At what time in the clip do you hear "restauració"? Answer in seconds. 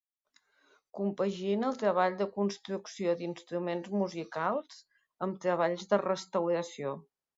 6.05-6.97